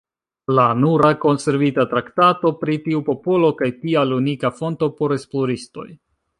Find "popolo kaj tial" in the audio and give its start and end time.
3.11-4.19